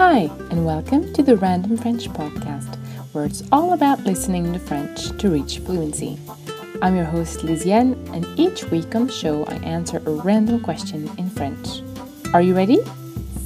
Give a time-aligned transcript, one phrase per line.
[0.00, 2.74] Hi, and welcome to the Random French Podcast,
[3.12, 6.18] where it's all about listening to French to reach fluency.
[6.80, 11.10] I'm your host Lisiane, and each week on the show I answer a random question
[11.18, 11.82] in French.
[12.32, 12.78] Are you ready?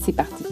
[0.00, 0.44] C'est parti!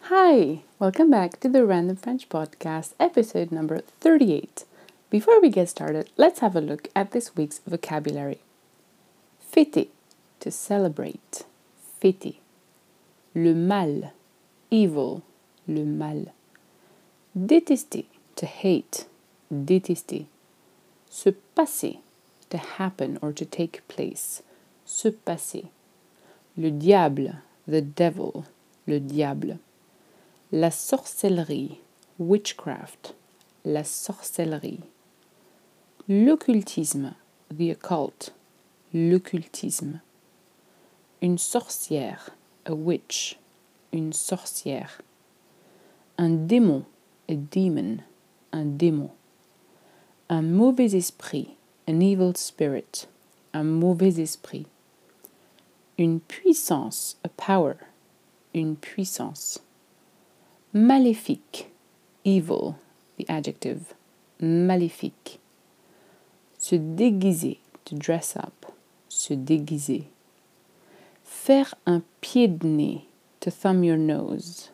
[0.00, 4.64] Hi, welcome back to the Random French Podcast, episode number 38.
[5.10, 8.40] Before we get started, let's have a look at this week's vocabulary.
[9.52, 9.88] Fêter,
[10.40, 11.44] to celebrate.
[12.02, 12.36] Fêter.
[13.34, 14.12] Le mal,
[14.70, 15.22] evil,
[15.68, 16.32] le mal.
[17.38, 18.06] Détester,
[18.36, 19.04] to hate.
[19.52, 20.24] Détester.
[21.10, 21.98] Se passer,
[22.48, 24.42] to happen or to take place.
[24.86, 25.68] Se passer.
[26.56, 27.34] Le diable,
[27.68, 28.46] the devil,
[28.86, 29.58] le diable.
[30.52, 31.78] La sorcellerie,
[32.18, 33.14] witchcraft,
[33.64, 34.82] la sorcellerie.
[36.08, 37.14] L'occultisme,
[37.56, 38.32] the occult,
[38.92, 40.00] l'occultisme.
[41.22, 42.30] Une sorcière,
[42.66, 43.38] a witch,
[43.92, 45.00] une sorcière.
[46.18, 46.84] Un démon,
[47.28, 47.98] a demon,
[48.52, 49.10] un démon.
[50.28, 51.54] Un mauvais esprit,
[51.86, 53.06] an evil spirit,
[53.54, 54.66] un mauvais esprit.
[55.96, 57.74] Une puissance, a power,
[58.52, 59.60] une puissance.
[60.72, 61.68] Maléfique,
[62.24, 62.76] evil,
[63.18, 63.94] the adjective.
[64.40, 65.40] Maléfique.
[66.58, 68.66] Se déguiser, to dress up.
[69.08, 70.04] Se déguiser.
[71.24, 73.04] Faire un pied de nez,
[73.40, 74.70] to thumb your nose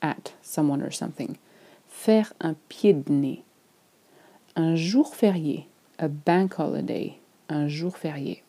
[0.00, 1.36] at someone or something.
[1.88, 3.42] Faire un pied de nez.
[4.54, 5.66] Un jour férié,
[5.98, 8.44] a bank holiday, un jour férié.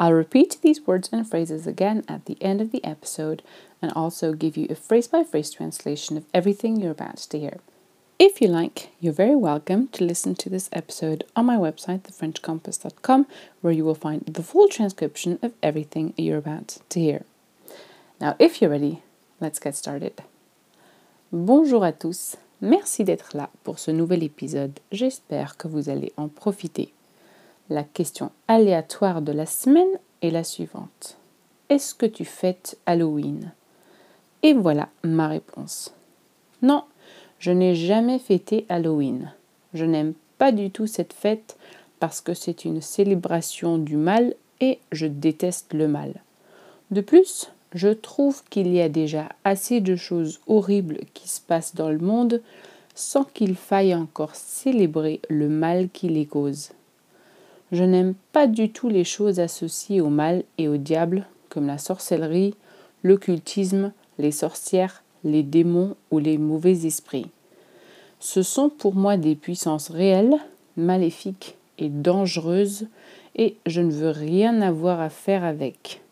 [0.00, 3.42] I'll repeat these words and phrases again at the end of the episode
[3.82, 7.58] and also give you a phrase by phrase translation of everything you're about to hear.
[8.18, 13.26] If you like, you're very welcome to listen to this episode on my website, thefrenchcompass.com,
[13.60, 17.26] where you will find the full transcription of everything you're about to hear.
[18.22, 19.02] Now, if you're ready,
[19.38, 20.22] let's get started.
[21.30, 24.80] Bonjour à tous, merci d'être là pour ce nouvel épisode.
[24.90, 26.94] J'espère que vous allez en profiter.
[27.72, 31.16] La question aléatoire de la semaine est la suivante.
[31.68, 33.52] Est-ce que tu fêtes Halloween?
[34.42, 35.94] Et voilà ma réponse.
[36.62, 36.82] Non,
[37.38, 39.32] je n'ai jamais fêté Halloween.
[39.72, 41.56] Je n'aime pas du tout cette fête
[42.00, 46.14] parce que c'est une célébration du mal et je déteste le mal.
[46.90, 51.76] De plus, je trouve qu'il y a déjà assez de choses horribles qui se passent
[51.76, 52.42] dans le monde
[52.96, 56.70] sans qu'il faille encore célébrer le mal qui les cause.
[57.72, 61.78] Je n'aime pas du tout les choses associées au mal et au diable, comme la
[61.78, 62.54] sorcellerie,
[63.04, 67.28] l'occultisme, les sorcières, les démons ou les mauvais esprits.
[68.18, 70.36] Ce sont pour moi des puissances réelles,
[70.76, 72.88] maléfiques et dangereuses,
[73.36, 76.02] et je ne veux rien avoir à faire avec.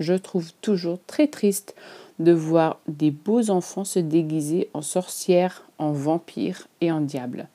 [0.00, 1.74] Je trouve toujours très triste
[2.18, 7.48] de voir des beaux enfants se déguiser en sorcières, en vampires et en diables.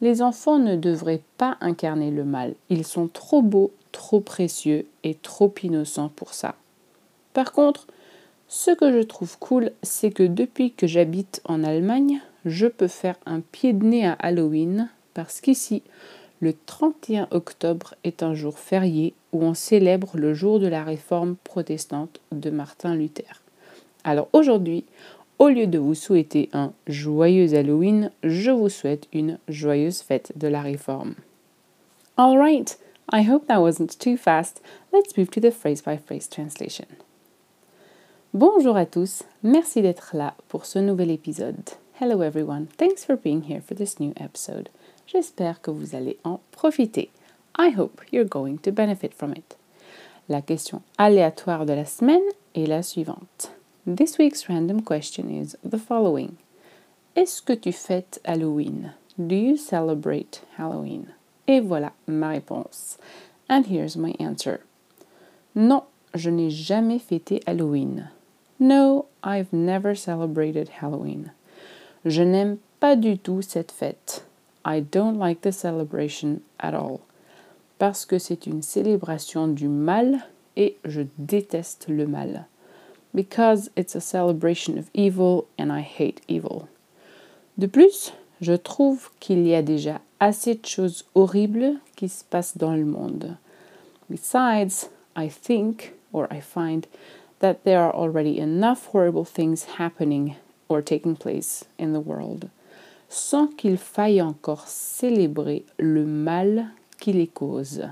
[0.00, 2.54] Les enfants ne devraient pas incarner le mal.
[2.68, 6.54] Ils sont trop beaux, trop précieux et trop innocents pour ça.
[7.32, 7.86] Par contre,
[8.48, 13.16] ce que je trouve cool, c'est que depuis que j'habite en Allemagne, je peux faire
[13.26, 15.82] un pied de nez à Halloween parce qu'ici,
[16.40, 21.36] le 31 octobre est un jour férié où on célèbre le jour de la réforme
[21.42, 23.42] protestante de Martin Luther.
[24.04, 24.84] Alors aujourd'hui,
[25.38, 30.48] au lieu de vous souhaiter un joyeux Halloween, je vous souhaite une joyeuse fête de
[30.48, 31.14] la Réforme.
[32.16, 32.78] All right,
[33.12, 34.62] I hope that wasn't too fast.
[34.92, 36.86] Let's move to the phrase by phrase translation.
[38.32, 41.70] Bonjour à tous, merci d'être là pour ce nouvel épisode.
[42.00, 44.68] Hello everyone, thanks for being here for this new episode.
[45.06, 47.10] J'espère que vous allez en profiter.
[47.58, 49.56] I hope you're going to benefit from it.
[50.28, 52.20] La question aléatoire de la semaine
[52.54, 53.55] est la suivante.
[53.88, 56.38] This week's random question is the following
[57.14, 58.94] Est-ce que tu fêtes Halloween?
[59.16, 61.12] Do you celebrate Halloween?
[61.46, 62.98] Et voilà ma réponse.
[63.48, 64.62] And here's my answer.
[65.54, 65.84] Non,
[66.16, 68.08] je n'ai jamais fêté Halloween.
[68.58, 71.30] No, I've never celebrated Halloween.
[72.04, 74.24] Je n'aime pas du tout cette fête.
[74.64, 77.02] I don't like the celebration at all.
[77.78, 82.48] Parce que c'est une célébration du mal et je déteste le mal.
[83.16, 86.68] Because it's a celebration of evil and I hate evil.
[87.58, 92.58] De plus, je trouve qu'il y a déjà assez de choses horribles qui se passent
[92.58, 93.38] dans le monde.
[94.10, 96.86] Besides, I think or I find
[97.40, 100.36] that there are already enough horrible things happening
[100.68, 102.50] or taking place in the world,
[103.08, 107.82] sans qu'il faille encore célébrer le mal qui les cause,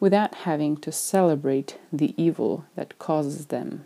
[0.00, 3.84] without having to celebrate the evil that causes them.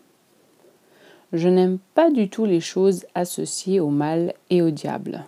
[1.32, 5.24] Je n'aime pas du tout les choses associées au mal et au diable.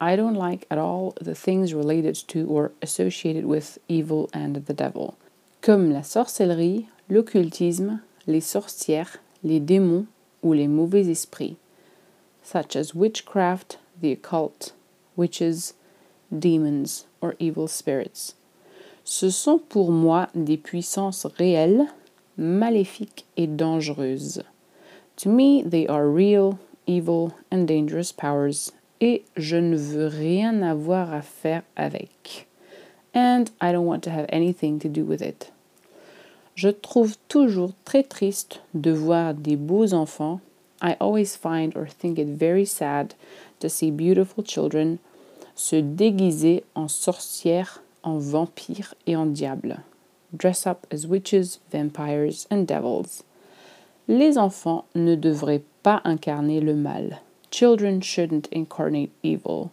[0.00, 4.72] I don't like at all the things related to or associated with evil and the
[4.72, 5.14] devil,
[5.60, 10.06] comme la sorcellerie, l'occultisme, les sorcières, les démons
[10.42, 11.56] ou les mauvais esprits,
[12.42, 14.74] such as witchcraft, the occult,
[15.16, 15.74] witches,
[16.30, 18.34] demons, or evil spirits.
[19.04, 21.86] Ce sont pour moi des puissances réelles,
[22.36, 24.42] maléfiques et dangereuses.
[25.18, 31.12] To me, they are real, evil, and dangerous powers, et je ne veux rien avoir
[31.12, 32.46] à faire avec.
[33.14, 35.52] And I don't want to have anything to do with it.
[36.54, 40.40] Je trouve toujours très triste de voir des beaux enfants.
[40.80, 43.14] I always find or think it very sad
[43.60, 44.98] to see beautiful children
[45.54, 49.80] se déguiser en sorcières, en vampires et en diables.
[50.32, 53.22] Dress up as witches, vampires and devils.
[54.08, 57.20] Les enfants ne devraient pas incarner le mal.
[57.50, 59.70] Children shouldn't incarnate evil.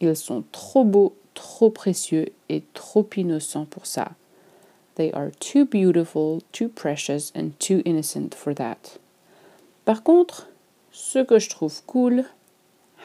[0.00, 4.12] Ils sont trop beaux, trop précieux et trop innocents pour ça.
[4.96, 8.98] They are too beautiful, too precious and too innocent for that.
[9.84, 10.48] Par contre,
[10.90, 12.24] ce que je trouve cool,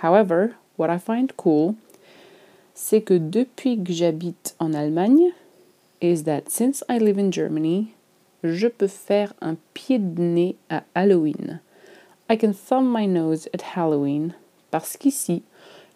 [0.01, 1.75] however, what I find cool,
[2.73, 5.33] c'est que depuis que j'habite en Allemagne,
[6.01, 7.93] is that since I live in Germany,
[8.43, 11.59] je peux faire un pied de nez à Halloween.
[12.29, 14.33] I can thumb my nose at Halloween
[14.71, 15.43] parce qu'ici,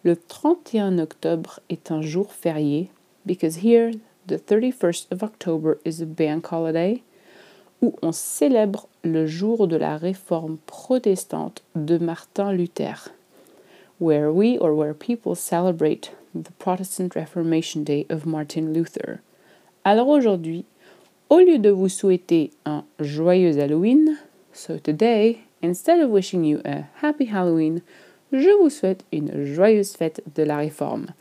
[0.04, 2.90] le 31 octobre est un jour férié,
[3.24, 3.90] because here
[4.26, 7.02] the 31st of October is a bank holiday,
[7.82, 13.12] où on célèbre le jour de la réforme protestante de Martin Luther,
[13.98, 19.20] where we or where people celebrate the Protestant Reformation Day of Martin Luther.
[19.84, 20.64] Alors aujourd'hui,
[21.28, 24.18] au lieu de vous souhaiter un joyeux Halloween,
[24.52, 27.82] so today, instead of wishing you a happy Halloween,
[28.32, 31.14] je vous souhaite une joyeuse fête de la Réforme.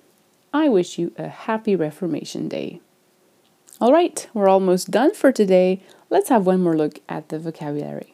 [0.54, 2.80] I wish you a happy Reformation Day.
[3.82, 5.82] All right, we're almost done for today.
[6.10, 8.14] Let's have one more look at the vocabulary.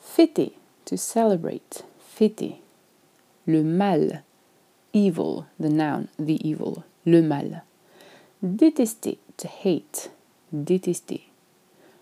[0.00, 0.52] Fêter,
[0.84, 1.82] to celebrate.
[1.98, 2.58] Fêter.
[3.46, 4.22] Le mal.
[4.92, 6.84] Evil, the noun, the evil.
[7.04, 7.62] Le mal.
[8.44, 10.10] Détester, to hate.
[10.52, 11.22] Détester.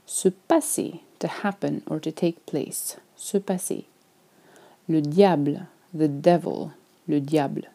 [0.07, 2.99] Se passer, to happen or to take place.
[3.17, 3.87] Se passer.
[4.89, 6.73] Le diable, the devil.
[7.07, 7.71] Le diable.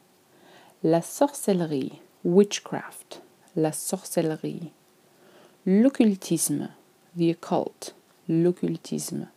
[0.83, 3.21] La sorcellerie, witchcraft
[3.56, 4.71] la sorcellerie.
[5.66, 6.69] L'occultisme,
[7.18, 7.95] the occult,
[8.27, 9.27] l'occultisme.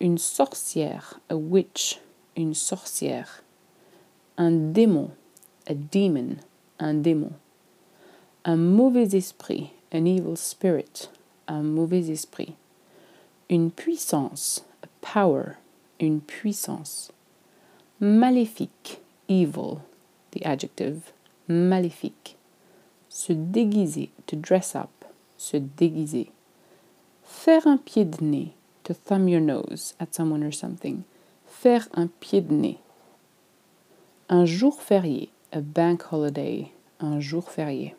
[0.00, 2.00] Une sorcière, a witch,
[2.36, 3.42] une sorcière.
[4.38, 5.10] Un démon,
[5.66, 6.36] a demon,
[6.78, 7.32] un démon.
[8.44, 11.08] Un mauvais esprit, an evil spirit,
[11.48, 12.54] un mauvais esprit.
[13.48, 15.56] Une puissance, a power,
[16.00, 17.12] une puissance.
[18.00, 19.82] Maléfique, evil,
[20.32, 21.12] the adjective,
[21.48, 22.36] maléfique.
[23.08, 25.04] Se déguiser, to dress up,
[25.36, 26.30] se déguiser.
[27.22, 28.54] Faire un pied de nez,
[28.84, 31.04] to thumb your nose at someone or something.
[31.46, 32.78] Faire un pied de nez.
[34.28, 37.94] Un jour férié, a bank holiday, un jour férié.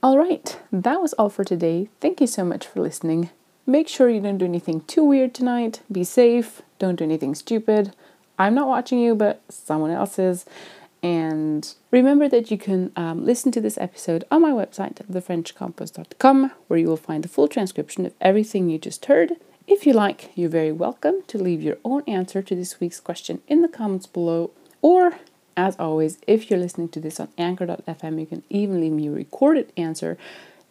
[0.00, 1.88] All right, that was all for today.
[2.00, 3.30] Thank you so much for listening.
[3.66, 5.80] Make sure you don't do anything too weird tonight.
[5.90, 6.62] Be safe.
[6.78, 7.96] Don't do anything stupid.
[8.38, 10.46] I'm not watching you, but someone else is.
[11.02, 16.78] And remember that you can um, listen to this episode on my website, thefrenchcompass.com, where
[16.78, 19.32] you will find the full transcription of everything you just heard.
[19.66, 23.42] If you like, you're very welcome to leave your own answer to this week's question
[23.48, 24.52] in the comments below.
[24.80, 25.18] Or,
[25.58, 29.10] as always, if you're listening to this on anchor.fm, you can even leave me a
[29.10, 30.16] recorded answer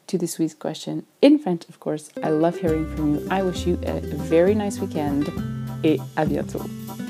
[0.07, 2.09] to this week's question in French, of course.
[2.23, 3.27] I love hearing from you.
[3.29, 5.27] I wish you a very nice weekend
[5.83, 7.06] et à bientôt.